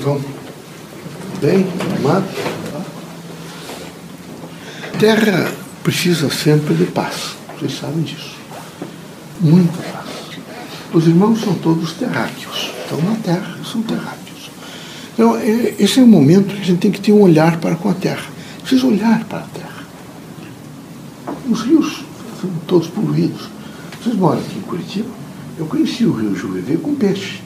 [0.00, 0.20] vão
[1.40, 1.66] bem,
[1.98, 2.30] amados.
[4.98, 5.50] Terra
[5.82, 7.36] precisa sempre de paz.
[7.58, 8.36] Vocês sabem disso.
[9.40, 10.08] Muita paz.
[10.92, 12.72] Os irmãos são todos terráqueos.
[12.82, 14.50] Estão na terra, são terráqueos.
[15.14, 17.76] Então, é, esse é o momento que a gente tem que ter um olhar para
[17.76, 18.26] com a terra.
[18.60, 19.84] Precisa olhar para a terra.
[21.48, 22.04] Os rios
[22.40, 23.48] são todos poluídos.
[24.02, 25.08] Vocês moram aqui em Curitiba?
[25.58, 27.40] Eu conheci o rio Jurevê com peixe.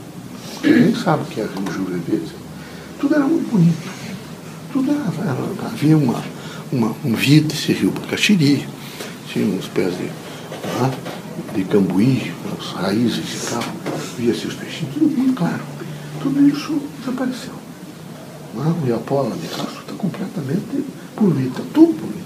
[0.62, 2.20] Ninguém sabe o que é rio Jurevê.
[3.04, 3.90] Tudo era muito bonito.
[4.72, 6.24] Tudo era, era havia uma,
[6.72, 8.66] uma, um vida esse rio Bacaxiri,
[9.30, 10.08] tinha uns pés de,
[10.80, 10.90] ah,
[11.54, 13.62] de cambuí, as raízes e tal,
[14.16, 15.60] via-se os peixinhos, tudo muito claro.
[16.22, 17.52] Tudo isso desapareceu.
[18.54, 20.82] O Iapola de Castro está completamente
[21.14, 22.24] poluído, está tudo poluído.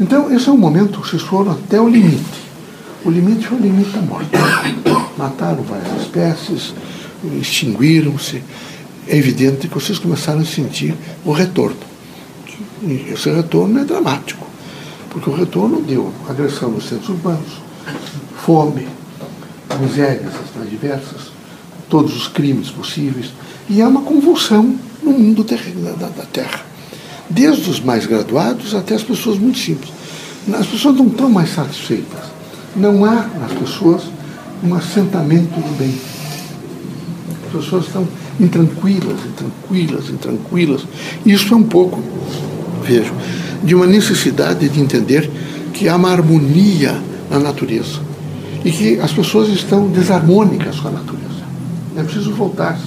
[0.00, 2.46] Então, esse é um momento, vocês foram até o limite.
[3.04, 4.30] O limite foi o limite da morte.
[5.18, 6.72] Mataram várias espécies,
[7.38, 8.42] extinguiram-se.
[9.08, 11.76] É evidente que vocês começaram a sentir o retorno.
[12.82, 14.46] E esse retorno é dramático,
[15.10, 17.60] porque o retorno deu agressão nos centros urbanos,
[18.44, 18.86] fome,
[19.80, 21.32] misérias as mais diversas,
[21.88, 23.26] todos os crimes possíveis,
[23.68, 26.64] e é uma convulsão no mundo da Terra.
[27.28, 29.90] Desde os mais graduados até as pessoas muito simples.
[30.52, 32.20] As pessoas não estão mais satisfeitas.
[32.74, 34.04] Não há nas pessoas
[34.62, 35.94] um assentamento do bem.
[37.46, 38.06] As pessoas estão
[38.40, 40.86] intranquilas, intranquilas, intranquilas.
[41.24, 42.02] Isso é um pouco,
[42.82, 43.12] vejo,
[43.62, 45.30] de uma necessidade de entender
[45.72, 48.00] que há uma harmonia na natureza
[48.64, 51.26] e que as pessoas estão desarmônicas com a natureza.
[51.96, 52.78] É preciso voltar.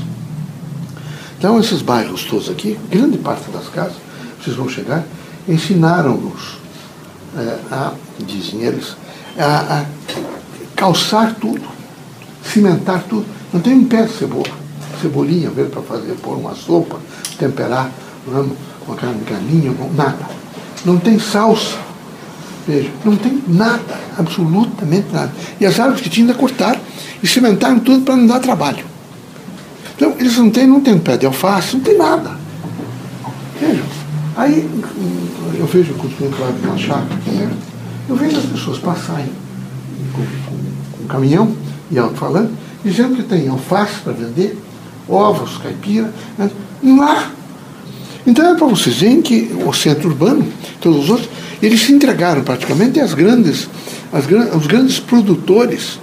[1.38, 3.95] Então, esses bairros todos aqui, grande parte das casas,
[4.42, 5.05] vocês vão chegar,
[5.47, 6.59] ensinaram-nos
[7.38, 8.95] é, a, dizem eles,
[9.38, 9.86] a, a,
[10.75, 11.64] calçar tudo,
[12.44, 13.25] cimentar tudo.
[13.53, 14.50] Não tem um pé de cebola,
[15.02, 17.00] cebolinha, ver para fazer, pôr uma sopa,
[17.38, 17.92] temperar,
[18.28, 18.50] não,
[18.88, 20.25] uma carne galinha, nada.
[20.86, 21.78] Não tem salsa.
[22.67, 25.32] Veja, não tem nada, absolutamente nada.
[25.60, 26.80] E as árvores que tinham ainda cortaram
[27.21, 28.86] e cimentaram tudo para não dar trabalho.
[29.95, 32.37] Então, eles não têm, não tem pé de alface, não tem nada.
[33.60, 33.83] Veja,
[34.37, 34.70] aí
[35.58, 37.20] eu vejo com o lá de uma chácara,
[38.08, 39.30] eu vejo as pessoas passarem
[40.14, 41.54] com, com, com caminhão
[41.92, 44.58] e alto-falante, dizendo que tem alface para vender,
[45.09, 46.49] ovos, caipira, né?
[46.83, 47.31] lá
[48.30, 50.45] então é para vocês verem que o centro urbano,
[50.80, 51.30] todos os outros,
[51.64, 53.67] eles se entregaram praticamente às grandes,
[54.14, 55.99] às, aos grandes produtores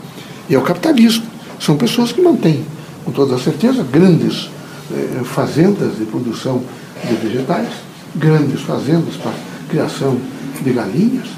[0.49, 1.25] e ao capitalismo.
[1.61, 2.65] São pessoas que mantêm,
[3.05, 4.51] com toda certeza, grandes
[4.93, 6.63] eh, fazendas de produção
[7.09, 7.69] de vegetais,
[8.17, 9.33] grandes fazendas para
[9.69, 10.19] criação
[10.63, 11.29] de galinhas,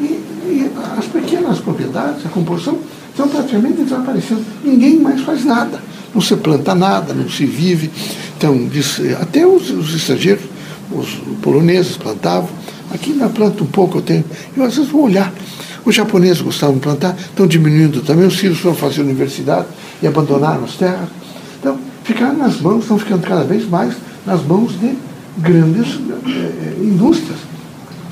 [0.00, 2.78] e, e as pequenas propriedades, a composição,
[3.14, 4.44] estão praticamente desaparecendo.
[4.64, 5.80] Ninguém mais faz nada.
[6.12, 7.90] Não se planta nada, não se vive.
[8.36, 8.68] Então,
[9.20, 10.44] até os, os estrangeiros,
[10.90, 11.08] os
[11.40, 12.50] poloneses plantavam.
[12.92, 14.24] Aqui na planta um pouco eu tenho.
[14.56, 15.32] Eu às vezes vou olhar.
[15.84, 18.26] Os japoneses gostavam de plantar, estão diminuindo também.
[18.26, 19.66] Os filhos foram fazer universidade
[20.02, 21.08] e abandonaram as terras.
[21.60, 23.94] Então, ficaram nas mãos, estão ficando cada vez mais
[24.26, 24.96] nas mãos de
[25.38, 27.38] grandes eh, indústrias.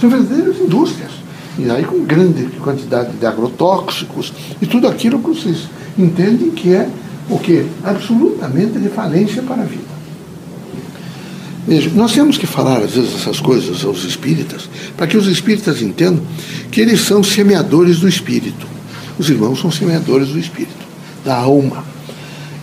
[0.00, 1.21] São verdadeiras indústrias.
[1.58, 5.68] E aí com grande quantidade de agrotóxicos e tudo aquilo que vocês
[5.98, 6.88] entendem que é
[7.28, 7.66] o que?
[7.84, 9.92] Absolutamente de falência para a vida.
[11.66, 15.80] Veja, nós temos que falar às vezes essas coisas aos espíritas, para que os espíritas
[15.80, 16.22] entendam
[16.70, 18.66] que eles são semeadores do espírito.
[19.18, 20.84] Os irmãos são semeadores do espírito,
[21.24, 21.84] da alma.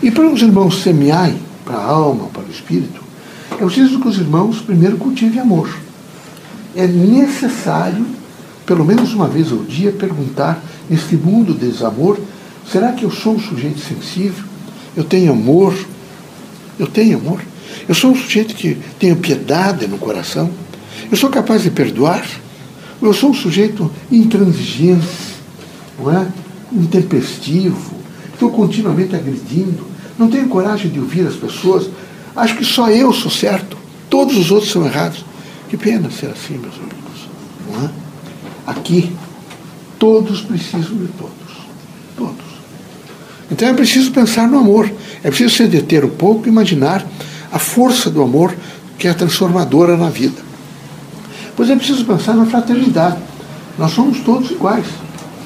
[0.03, 3.01] E para os irmãos semearem para a alma, para o espírito,
[3.51, 5.69] é preciso que os irmãos primeiro cultivem amor.
[6.75, 8.05] É necessário,
[8.69, 12.19] pelo menos uma vez ao dia, perguntar neste mundo de desamor:
[12.71, 14.43] será que eu sou um sujeito sensível?
[14.95, 15.73] Eu tenho amor?
[16.77, 17.41] Eu tenho amor?
[17.87, 20.51] Eu sou um sujeito que tenho piedade no coração.
[21.09, 22.23] Eu sou capaz de perdoar.
[23.01, 25.07] Eu sou um sujeito intransigente,
[25.97, 26.27] não é?
[26.71, 27.95] intempestivo.
[28.31, 29.83] Estou continuamente agredindo.
[30.15, 31.89] Não tenho coragem de ouvir as pessoas.
[32.35, 33.75] Acho que só eu sou certo.
[34.11, 35.25] Todos os outros são errados.
[35.69, 37.08] Que pena ser assim, meus amigos.
[38.69, 39.11] Aqui,
[39.97, 41.33] todos precisam de todos.
[42.15, 42.45] Todos.
[43.49, 44.91] Então é preciso pensar no amor.
[45.23, 47.03] É preciso se deter um pouco e imaginar
[47.51, 48.55] a força do amor
[48.99, 50.39] que é transformadora na vida.
[51.55, 53.17] Pois é preciso pensar na fraternidade.
[53.75, 54.85] Nós somos todos iguais.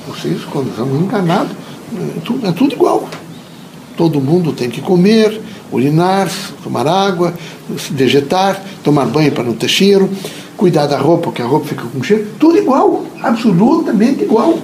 [0.06, 1.56] Vocês, quando estamos enganados,
[2.18, 3.08] é tudo, é tudo igual.
[3.96, 5.40] Todo mundo tem que comer,
[5.72, 6.30] urinar,
[6.62, 7.34] tomar água,
[7.78, 10.10] se vegetar, tomar banho para não ter cheiro,
[10.58, 12.28] cuidar da roupa, porque a roupa fica com cheiro.
[12.40, 14.58] Tudo igual, absolutamente igual.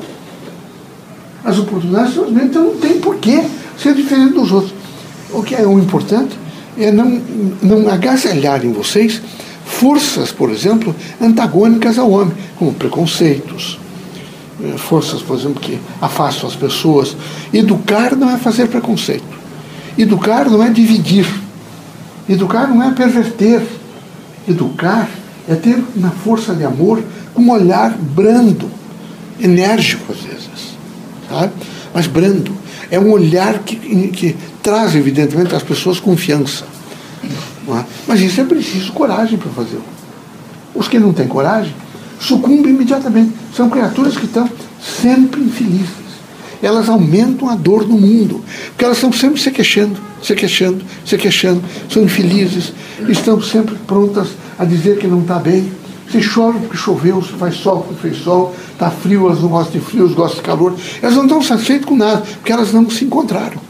[1.44, 3.44] As oportunidades são as mesmas, então não tem porquê
[3.78, 4.74] ser diferente dos outros.
[5.32, 6.38] O que é o importante
[6.78, 7.22] é não,
[7.62, 9.22] não agasalhar em vocês
[9.66, 13.80] forças, por exemplo, antagônicas ao homem, como preconceitos,
[14.62, 17.16] eh, forças, por exemplo, que afastam as pessoas.
[17.54, 19.40] Educar não é fazer preconceito.
[19.98, 21.28] Educar não é dividir.
[22.28, 23.62] Educar não é perverter.
[24.48, 25.08] Educar
[25.50, 27.04] é ter uma força de amor
[27.36, 28.70] um olhar brando,
[29.40, 30.76] enérgico às vezes,
[31.28, 31.54] sabe?
[31.94, 32.54] mas brando.
[32.92, 33.76] É um olhar que,
[34.10, 36.66] que traz, evidentemente, às pessoas confiança.
[37.24, 37.84] É?
[38.08, 39.80] Mas isso é preciso coragem para fazer.
[40.74, 41.74] Os que não têm coragem
[42.20, 43.34] sucumbem imediatamente.
[43.56, 44.50] São criaturas que estão
[44.82, 46.10] sempre infelizes.
[46.64, 51.18] Elas aumentam a dor do mundo, porque elas estão sempre se queixando, se queixando, se
[51.18, 52.74] queixando, são infelizes,
[53.08, 55.72] estão sempre prontas a dizer que não está bem.
[56.12, 59.80] Se choram porque choveu, se faz sol porque fez sol, está frio, elas não gostam
[59.80, 60.76] de frio, elas gostam de calor.
[61.02, 63.62] Elas não estão satisfeitas com nada, porque elas não se encontraram.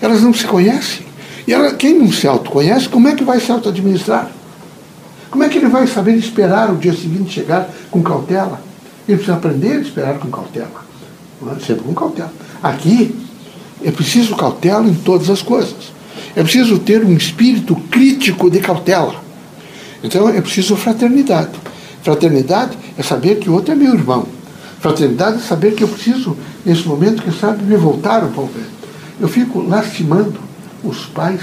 [0.00, 1.04] Elas não se conhecem.
[1.46, 4.30] E ela, quem não se autoconhece, como é que vai se auto-administrar?
[5.30, 8.60] Como é que ele vai saber esperar o dia seguinte chegar com cautela?
[9.08, 10.84] Ele precisa aprender a esperar com cautela.
[11.42, 11.60] É?
[11.60, 12.32] Sempre com cautela.
[12.62, 13.14] Aqui
[13.84, 15.92] é preciso cautela em todas as coisas.
[16.34, 19.22] É preciso ter um espírito crítico de cautela.
[20.02, 21.52] Então é preciso fraternidade.
[22.02, 24.26] Fraternidade é saber que o outro é meu irmão.
[24.80, 28.52] Fraternidade é saber que eu preciso, nesse momento, que sabe, me voltar um pouco.
[29.20, 30.38] Eu fico lastimando
[30.82, 31.40] os pais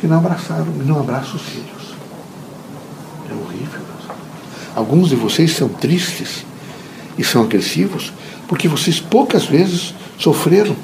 [0.00, 1.94] que não abraçaram, não abraçam os filhos.
[3.30, 3.80] É horrível.
[4.74, 6.44] Alguns de vocês são tristes
[7.16, 8.12] e são agressivos
[8.48, 10.74] porque vocês poucas vezes sofreram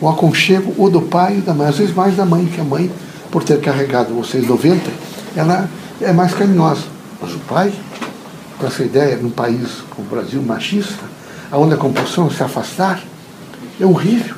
[0.00, 2.64] o aconchego ou do pai ou da mãe, às vezes mais da mãe, que a
[2.64, 2.90] mãe,
[3.30, 4.90] por ter carregado vocês 90,
[5.34, 5.68] ela
[6.00, 6.82] é mais carinhosa.
[7.20, 7.72] Mas o pai,
[8.58, 11.04] com essa ideia, num país como o Brasil machista,
[11.52, 13.02] onde a compulsão é se afastar,
[13.80, 14.36] é horrível.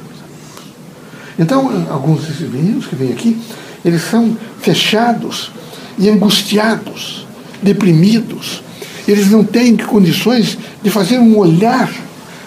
[1.38, 3.40] Então, alguns desses meninos que vêm aqui,
[3.84, 5.52] eles são fechados
[5.96, 7.26] e angustiados,
[7.62, 8.62] deprimidos.
[9.06, 11.90] Eles não têm condições de fazer um olhar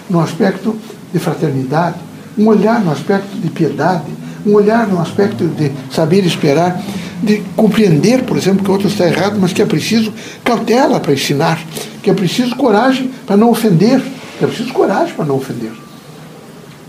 [0.10, 0.78] no aspecto
[1.14, 1.96] de fraternidade,
[2.38, 4.06] um olhar no aspecto de piedade,
[4.46, 6.82] um olhar no aspecto de saber esperar,
[7.22, 10.12] de compreender, por exemplo, que o outro está errado, mas que é preciso
[10.44, 11.62] cautela para ensinar,
[12.02, 14.02] que é preciso coragem para não ofender,
[14.38, 15.72] que é preciso coragem para não ofender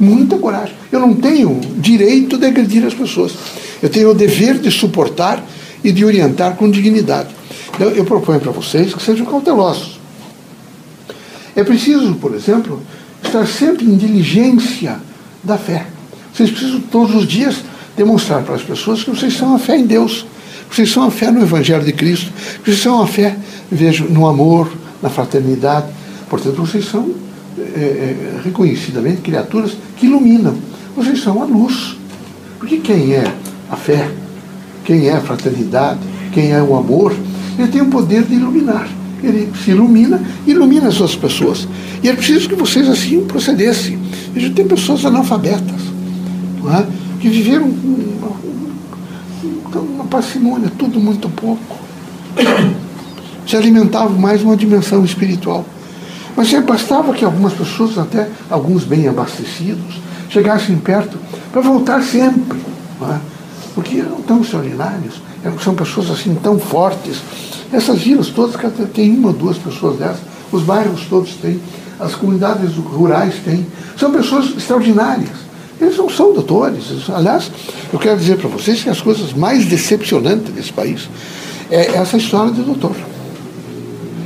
[0.03, 0.75] muita coragem.
[0.91, 3.33] Eu não tenho direito de agredir as pessoas.
[3.81, 5.43] Eu tenho o dever de suportar
[5.83, 7.29] e de orientar com dignidade.
[7.75, 10.01] Então, eu proponho para vocês que sejam cautelosos.
[11.55, 12.83] É preciso, por exemplo,
[13.23, 14.99] estar sempre em diligência
[15.43, 15.87] da fé.
[16.33, 17.57] Vocês precisam todos os dias
[17.97, 20.25] demonstrar para as pessoas que vocês são a fé em Deus,
[20.71, 22.33] vocês são a fé no Evangelho de Cristo,
[22.65, 23.37] vocês são a fé,
[23.71, 24.73] vejo, no amor,
[25.03, 25.87] na fraternidade.
[26.31, 27.11] Portanto, vocês são
[27.59, 30.55] é, reconhecidamente criaturas que iluminam.
[30.97, 31.97] Vocês são a luz.
[32.59, 33.25] Porque quem é
[33.71, 34.11] a fé,
[34.85, 36.01] quem é a fraternidade,
[36.33, 37.15] quem é o amor,
[37.59, 38.89] ele tem o poder de iluminar.
[39.23, 41.69] Ele se ilumina ilumina as outras pessoas.
[42.03, 43.99] E é preciso que vocês assim procedessem.
[44.33, 45.81] Veja, tem pessoas analfabetas,
[46.71, 46.87] é?
[47.21, 48.33] que viveram uma,
[49.81, 51.77] uma parcimônia, tudo muito pouco.
[53.47, 55.65] Se alimentavam mais uma dimensão espiritual.
[56.37, 60.01] Mas já bastava que algumas pessoas, até alguns bem abastecidos,
[60.31, 61.19] chegassem perto
[61.53, 62.59] para voltar sempre.
[63.03, 63.19] É?
[63.75, 65.21] Porque eram tão extraordinários,
[65.63, 67.21] são pessoas assim tão fortes.
[67.73, 68.57] Essas vilas todas
[68.93, 70.21] tem uma ou duas pessoas dessas,
[70.51, 71.61] os bairros todos têm,
[72.03, 73.67] as comunidades rurais têm.
[73.97, 75.31] São pessoas extraordinárias.
[75.81, 76.85] Eles não são doutores.
[77.09, 77.51] Aliás,
[77.93, 81.09] eu quero dizer para vocês que as coisas mais decepcionantes desse país
[81.71, 82.95] é essa história de doutor.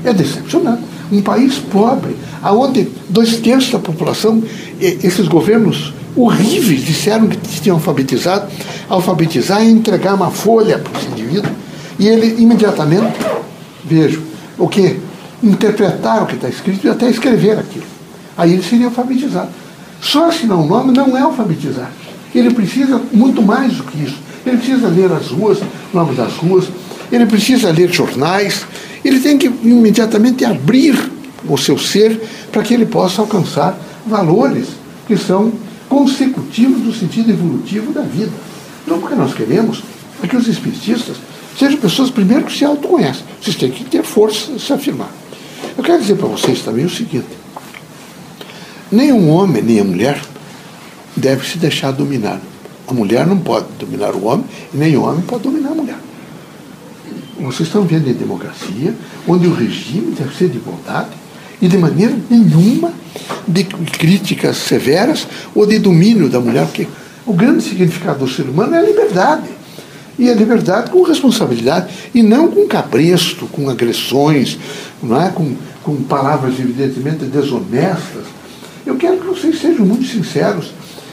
[0.04, 4.42] É decepcionante um país pobre, aonde dois terços da população,
[4.80, 8.50] esses governos horríveis disseram que tinham alfabetizado,
[8.88, 11.50] alfabetizar e entregar uma folha para esse indivíduo,
[11.98, 13.14] e ele imediatamente,
[13.84, 14.22] vejo,
[14.58, 14.96] o que?
[15.42, 17.86] Interpretar o que está escrito e até escrever aquilo.
[18.36, 19.50] Aí ele seria alfabetizado.
[20.00, 21.90] Só assinar um nome não é alfabetizar.
[22.34, 24.18] Ele precisa muito mais do que isso.
[24.44, 25.58] Ele precisa ler as ruas,
[25.92, 26.66] nomes das ruas,
[27.10, 28.66] ele precisa ler jornais,
[29.04, 31.10] ele tem que imediatamente abrir
[31.48, 32.20] o seu ser
[32.52, 34.68] para que ele possa alcançar valores
[35.06, 35.52] que são
[35.88, 38.32] consecutivos do sentido evolutivo da vida.
[38.84, 39.82] Então, o que nós queremos
[40.22, 41.16] é que os espiritistas
[41.58, 43.24] sejam pessoas, primeiro, que se autoconhecem.
[43.40, 45.10] Vocês têm que ter força de se afirmar.
[45.76, 47.26] Eu quero dizer para vocês também o seguinte:
[48.90, 50.20] nem um homem, nem a mulher
[51.16, 52.40] deve se deixar dominar.
[52.86, 55.98] A mulher não pode dominar o homem, e nem o homem pode dominar a mulher.
[57.38, 58.94] Vocês estão vendo em democracia,
[59.26, 61.10] onde o regime deve ser de igualdade
[61.60, 62.92] e de maneira nenhuma
[63.46, 66.86] de críticas severas ou de domínio da mulher, porque
[67.26, 69.55] o grande significado do ser humano é a liberdade.
[70.18, 74.58] E a liberdade com responsabilidade, e não com cabresto, com agressões,
[75.02, 75.30] não é?
[75.30, 78.24] com, com palavras evidentemente desonestas.
[78.86, 80.72] Eu quero que vocês sejam muito sinceros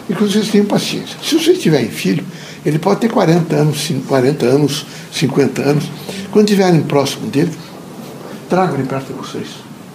[0.09, 1.17] e que vocês tenham paciência.
[1.21, 2.23] Se vocês tiverem filho,
[2.65, 5.83] ele pode ter 40 anos, 40 anos, 50 anos.
[6.31, 7.51] Quando estiverem próximo dele,
[8.49, 9.47] tragam ele perto de vocês.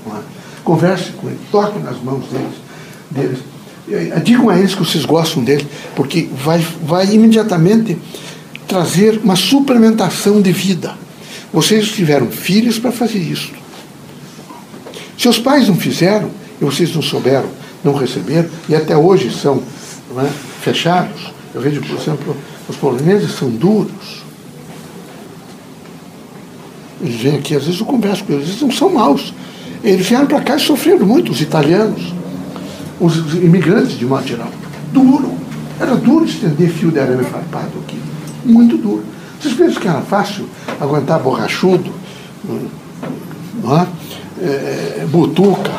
[0.06, 0.20] É?
[0.64, 2.54] Converse com ele, toque nas mãos deles.
[3.10, 3.38] deles.
[3.90, 7.96] Eh, digam a eles que vocês gostam dele, porque vai, vai imediatamente
[8.68, 10.94] trazer uma suplementação de vida.
[11.52, 13.50] Vocês tiveram filhos para fazer isso.
[15.16, 17.48] Se os pais não fizeram, e vocês não souberam,
[17.82, 19.62] não receberam, e até hoje são
[20.18, 22.36] é, fechados, eu vejo, por exemplo,
[22.68, 24.22] os poloneses são duros.
[27.00, 29.32] Eles vêm aqui, às vezes eu converso com eles, eles não são maus.
[29.82, 32.12] Eles vieram para cá e sofreram muito, os italianos,
[33.00, 34.50] os imigrantes de modo geral.
[34.92, 35.32] Duro.
[35.80, 37.97] Era duro estender fio de arame farpado aqui.
[38.48, 39.04] Muito duro.
[39.40, 40.48] Vocês pensam que era fácil
[40.80, 41.92] aguentar borrachudo,
[43.62, 43.86] não é?
[44.40, 45.72] É, butuca,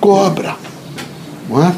[0.00, 0.56] cobra,
[1.48, 1.74] não é?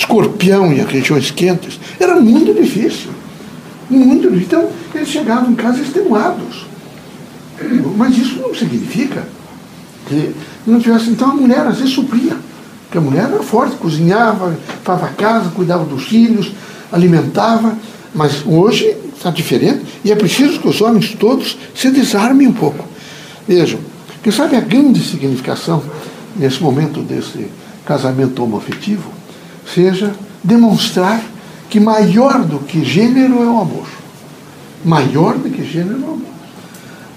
[0.00, 1.78] escorpião em regiões quentes?
[1.98, 3.10] Era muito difícil.
[3.88, 4.46] Muito difícil.
[4.46, 6.66] Então, eles chegavam em casa extenuados.
[7.96, 9.24] Mas isso não significa
[10.06, 10.34] que
[10.66, 11.10] não tivesse.
[11.10, 12.36] Então, a mulher às vezes supria.
[12.84, 14.56] Porque a mulher era forte, cozinhava,
[14.86, 16.52] lavava a casa, cuidava dos filhos,
[16.90, 17.76] alimentava.
[18.14, 22.84] Mas hoje está diferente e é preciso que os homens todos se desarmem um pouco.
[23.46, 23.78] Vejam,
[24.22, 25.82] quem sabe a grande significação
[26.36, 27.46] nesse momento desse
[27.84, 29.10] casamento homoafetivo
[29.72, 30.12] seja
[30.42, 31.22] demonstrar
[31.68, 33.86] que maior do que gênero é o amor.
[34.84, 36.30] Maior do que gênero é o amor.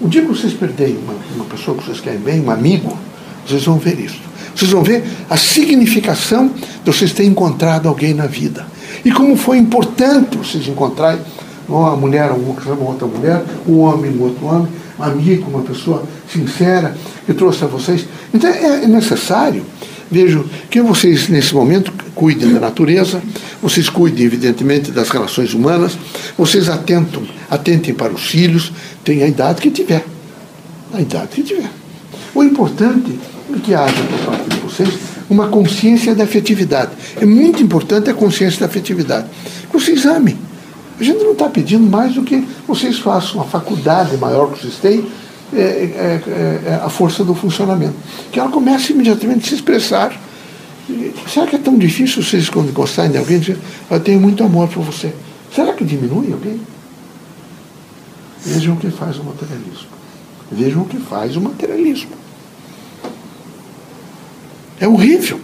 [0.00, 2.96] O dia que vocês perderem uma, uma pessoa que vocês querem bem, um amigo,
[3.46, 4.20] vocês vão ver isso.
[4.54, 8.66] Vocês vão ver a significação de vocês terem encontrado alguém na vida.
[9.04, 11.20] E como foi importante vocês encontrarem
[11.68, 14.68] uma mulher, uma outra mulher, um homem, um outro homem,
[14.98, 16.96] um amigo, uma pessoa sincera
[17.26, 18.06] que trouxe a vocês.
[18.32, 19.64] Então é necessário,
[20.10, 23.22] vejo, que vocês nesse momento cuidem da natureza,
[23.62, 25.98] vocês cuidem, evidentemente, das relações humanas,
[26.36, 30.04] vocês atentam, atentem para os filhos, tem a idade que tiver.
[30.92, 31.70] A idade que tiver.
[32.34, 33.18] O importante
[33.54, 36.92] é que haja por parte de vocês uma consciência da afetividade.
[37.20, 39.26] É muito importante a consciência da afetividade.
[39.72, 40.36] Vocês amem.
[40.98, 44.76] A gente não está pedindo mais do que vocês façam a faculdade maior que vocês
[44.76, 45.04] têm,
[45.52, 47.94] é, é, é, é a força do funcionamento.
[48.30, 50.18] Que ela comece imediatamente a se expressar.
[51.28, 53.58] Será que é tão difícil vocês, quando gostarem de alguém, dizer,
[53.90, 55.12] eu tenho muito amor por você?
[55.54, 56.60] Será que diminui alguém?
[58.44, 59.88] Vejam o que faz o materialismo.
[60.52, 62.23] Vejam o que faz o materialismo.
[64.80, 65.40] É horrível.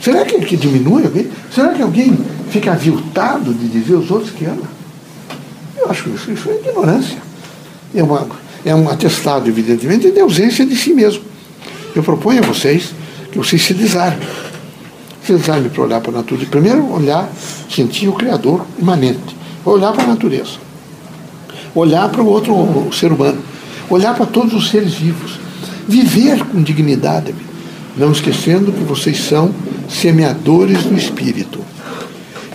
[0.00, 1.28] Será que, que diminui alguém?
[1.54, 2.18] Será que alguém
[2.50, 4.68] fica aviltado de dizer aos outros que ama?
[5.76, 7.18] Eu acho que isso, isso é ignorância.
[7.94, 8.26] É, uma,
[8.64, 11.22] é um atestado, evidentemente, de ausência de si mesmo.
[11.94, 12.92] Eu proponho a vocês
[13.30, 14.26] que vocês se desarmem.
[15.24, 16.50] Se desarmem para olhar para a natureza.
[16.50, 17.30] Primeiro, olhar,
[17.70, 19.36] sentir o Criador imanente.
[19.64, 20.58] Olhar para a natureza.
[21.74, 23.40] Olhar para o outro o ser humano.
[23.88, 25.38] Olhar para todos os seres vivos.
[25.86, 27.32] Viver com dignidade
[27.96, 29.54] não esquecendo que vocês são
[29.88, 31.60] semeadores do Espírito.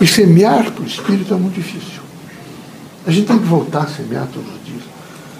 [0.00, 2.02] E semear para o Espírito é muito difícil.
[3.06, 4.82] A gente tem que voltar a semear todos os dias.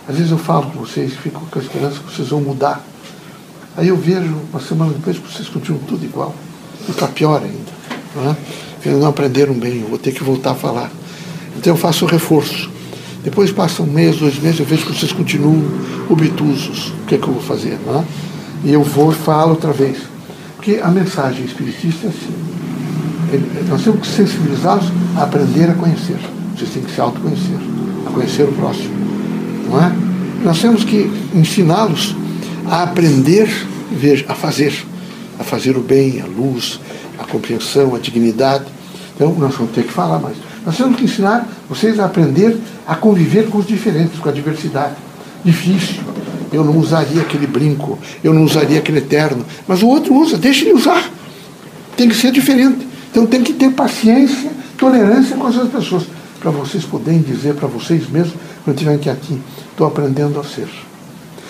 [0.09, 2.85] Às vezes eu falo com vocês, fico com a esperança que vocês vão mudar.
[3.76, 6.35] Aí eu vejo, uma semana depois, que vocês continuam tudo igual.
[6.88, 7.78] E está pior ainda.
[8.17, 8.37] Não é?
[8.85, 10.90] Eles não aprenderam bem, eu vou ter que voltar a falar.
[11.57, 12.71] Então eu faço o reforço.
[13.23, 15.62] Depois passa um mês, dois meses, eu vejo que vocês continuam
[16.09, 16.88] obtusos.
[17.02, 17.78] O que é que eu vou fazer?
[17.85, 18.05] Não é?
[18.65, 19.99] E eu vou e falo outra vez.
[20.57, 22.49] Porque a mensagem espiritista é assim.
[23.69, 24.87] Nós temos que sensibilizá-los
[25.17, 26.19] a aprender a conhecer.
[26.57, 27.59] Vocês têm que se autoconhecer,
[28.07, 28.95] a conhecer o próximo.
[29.69, 29.93] Não é?
[30.43, 32.17] Nós temos que ensiná-los
[32.67, 33.49] a aprender,
[33.93, 34.73] veja, a fazer.
[35.38, 36.81] A fazer o bem, a luz,
[37.19, 38.65] a compreensão, a dignidade.
[39.15, 40.37] Então, nós vamos ter que falar mais.
[40.65, 44.95] Nós temos que ensinar vocês a aprender a conviver com os diferentes, com a diversidade.
[45.45, 46.03] Difícil,
[46.52, 50.64] eu não usaria aquele brinco, eu não usaria aquele terno, mas o outro usa, deixa
[50.64, 51.11] ele usar.
[51.97, 52.87] Tem que ser diferente.
[53.11, 56.05] Então tem que ter paciência, tolerância com as outras pessoas,
[56.40, 59.40] para vocês poderem dizer para vocês mesmos, quando estiverem aqui,
[59.71, 60.69] estou aprendendo a ser.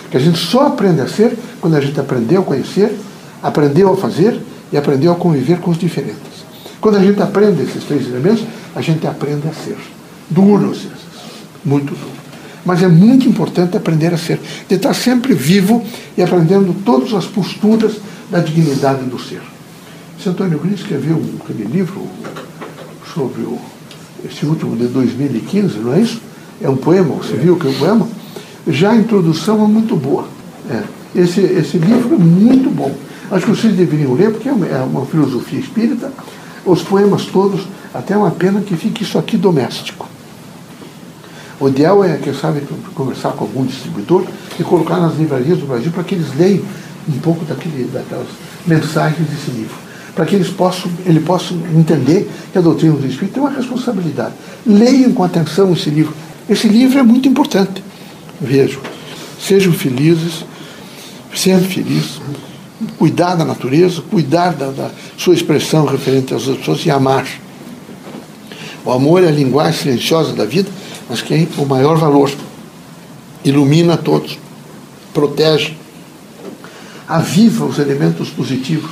[0.09, 2.97] Que a gente só aprende a ser quando a gente aprendeu a conhecer,
[3.43, 4.39] aprendeu a fazer
[4.71, 6.39] e aprendeu a conviver com os diferentes.
[6.81, 8.43] Quando a gente aprende esses três elementos,
[8.75, 9.77] a gente aprende a ser.
[10.29, 10.73] Duro,
[11.63, 12.19] muito duro.
[12.65, 15.83] Mas é muito importante aprender a ser, de estar sempre vivo
[16.17, 17.93] e aprendendo todas as posturas
[18.29, 19.41] da dignidade do ser.
[20.19, 22.05] Esse Antônio Green escreveu aquele livro
[23.13, 23.57] sobre o,
[24.29, 26.21] esse último de 2015, não é isso?
[26.61, 28.07] é um poema, você viu que é um poema?
[28.67, 30.27] Já a introdução é muito boa.
[30.69, 30.83] É.
[31.15, 32.93] Esse, esse livro é muito bom.
[33.31, 36.11] Acho que vocês deveriam ler, porque é uma, é uma filosofia espírita.
[36.65, 37.61] Os poemas todos,
[37.93, 40.07] até uma pena que fique isso aqui doméstico.
[41.59, 42.61] O ideal é, quem sabe,
[42.95, 44.25] conversar com algum distribuidor
[44.57, 46.63] e colocar nas livrarias do Brasil para que eles leiam
[47.07, 48.27] um pouco daquele, daquelas
[48.65, 49.75] mensagens desse livro.
[50.15, 54.33] Para que eles possam, ele possa entender que a doutrina do Espírito tem uma responsabilidade.
[54.65, 56.13] Leiam com atenção esse livro.
[56.49, 57.83] Esse livro é muito importante.
[58.39, 58.81] Vejam.
[59.39, 60.45] Sejam felizes,
[61.35, 62.21] sendo felizes,
[62.97, 67.27] cuidar da natureza, cuidar da, da sua expressão referente às pessoas e amar.
[68.85, 70.69] O amor é a linguagem silenciosa da vida,
[71.09, 72.31] mas que é o maior valor.
[73.43, 74.37] Ilumina todos,
[75.13, 75.75] protege,
[77.07, 78.91] aviva os elementos positivos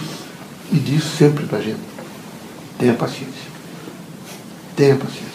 [0.72, 1.80] e diz sempre para a gente:
[2.78, 3.48] tenha paciência.
[4.76, 5.28] Tenha paciência.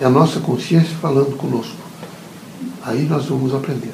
[0.00, 1.76] É a nossa consciência falando conosco.
[2.84, 3.92] Aí nós vamos aprender.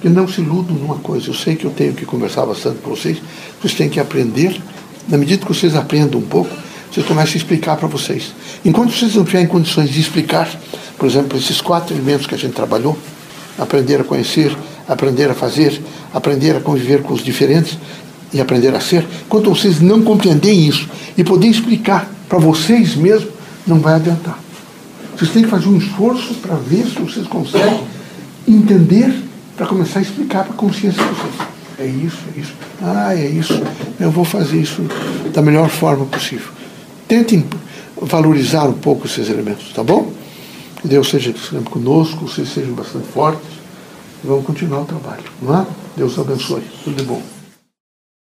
[0.00, 1.30] Que não se iludam numa coisa.
[1.30, 3.20] Eu sei que eu tenho que conversar bastante com vocês.
[3.60, 4.60] Vocês têm que aprender.
[5.08, 6.50] Na medida que vocês aprendam um pouco,
[6.92, 8.34] vocês começam a explicar para vocês.
[8.62, 10.46] Enquanto vocês não tiverem condições de explicar,
[10.98, 12.98] por exemplo, esses quatro elementos que a gente trabalhou,
[13.58, 14.54] aprender a conhecer,
[14.86, 15.80] aprender a fazer,
[16.12, 17.78] aprender a conviver com os diferentes
[18.30, 23.32] e aprender a ser, enquanto vocês não compreenderem isso e poderem explicar para vocês mesmos,
[23.66, 24.38] não vai adiantar.
[25.16, 27.80] Vocês têm que fazer um esforço para ver se vocês conseguem
[28.46, 29.14] entender
[29.56, 31.48] para começar a explicar para a consciência de vocês.
[31.78, 32.52] É isso, é isso.
[32.82, 33.62] Ah, é isso.
[33.98, 34.82] Eu vou fazer isso
[35.32, 36.61] da melhor forma possível.
[37.12, 37.44] Tentem
[38.00, 40.10] valorizar um pouco esses elementos, tá bom?
[40.80, 41.34] Que Deus seja
[41.70, 43.52] conosco, vocês sejam bastante fortes
[44.24, 45.66] vamos continuar o trabalho, não é?
[45.94, 46.62] Deus abençoe.
[46.82, 47.20] Tudo de bom.